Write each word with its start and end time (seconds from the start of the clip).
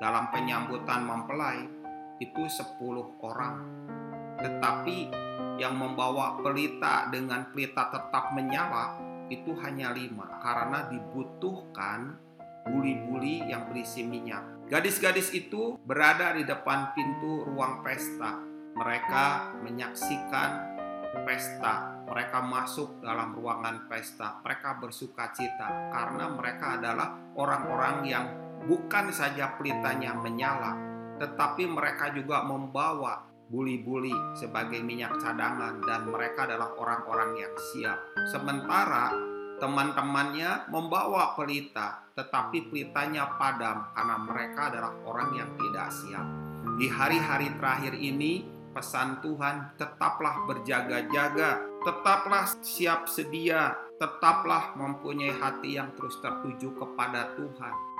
dalam 0.00 0.32
penyambutan 0.32 1.04
mempelai 1.04 1.68
itu 2.16 2.42
10 2.48 2.80
orang. 3.20 3.56
Tetapi 4.40 4.98
yang 5.60 5.76
membawa 5.76 6.40
pelita 6.40 7.12
dengan 7.12 7.52
pelita 7.52 7.92
tetap 7.92 8.32
menyala 8.32 8.96
itu 9.28 9.52
hanya 9.60 9.92
lima 9.92 10.40
karena 10.40 10.88
dibutuhkan 10.88 12.16
buli-buli 12.64 13.44
yang 13.44 13.68
berisi 13.68 14.00
minyak. 14.00 14.42
Gadis-gadis 14.72 15.36
itu 15.36 15.76
berada 15.84 16.32
di 16.32 16.48
depan 16.48 16.96
pintu 16.96 17.44
ruang 17.44 17.84
pesta. 17.84 18.40
Mereka 18.80 19.58
menyaksikan 19.60 20.50
pesta. 21.28 22.00
Mereka 22.08 22.38
masuk 22.42 23.02
dalam 23.04 23.36
ruangan 23.36 23.86
pesta. 23.86 24.40
Mereka 24.42 24.80
bersuka 24.80 25.30
cita 25.34 25.92
karena 25.92 26.30
mereka 26.32 26.78
adalah 26.78 27.18
orang-orang 27.36 27.96
yang 28.06 28.26
bukan 28.64 29.08
saja 29.14 29.56
pelitanya 29.56 30.12
menyala, 30.16 30.76
tetapi 31.20 31.64
mereka 31.68 32.12
juga 32.12 32.44
membawa 32.44 33.24
buli-buli 33.50 34.14
sebagai 34.38 34.78
minyak 34.80 35.18
cadangan 35.18 35.82
dan 35.82 36.06
mereka 36.06 36.46
adalah 36.46 36.70
orang-orang 36.78 37.44
yang 37.44 37.54
siap. 37.72 37.98
Sementara 38.30 39.10
teman-temannya 39.60 40.70
membawa 40.72 41.36
pelita, 41.36 42.08
tetapi 42.16 42.72
pelitanya 42.72 43.36
padam 43.36 43.90
karena 43.92 44.16
mereka 44.22 44.60
adalah 44.72 44.92
orang 45.04 45.30
yang 45.36 45.50
tidak 45.58 45.88
siap. 45.92 46.26
Di 46.80 46.86
hari-hari 46.88 47.52
terakhir 47.60 47.92
ini, 47.92 48.46
pesan 48.72 49.20
Tuhan 49.20 49.76
tetaplah 49.76 50.48
berjaga-jaga, 50.48 51.60
tetaplah 51.84 52.48
siap 52.64 53.04
sedia, 53.04 53.76
tetaplah 54.00 54.72
mempunyai 54.80 55.34
hati 55.36 55.76
yang 55.76 55.92
terus 55.92 56.16
tertuju 56.24 56.72
kepada 56.72 57.36
Tuhan 57.36 57.90